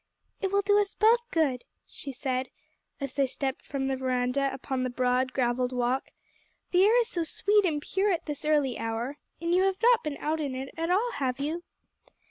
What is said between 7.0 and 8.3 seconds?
is so sweet and pure at